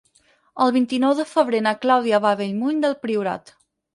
[0.63, 3.57] El vint-i-nou de febrer na Clàudia va a Bellmunt del Priorat.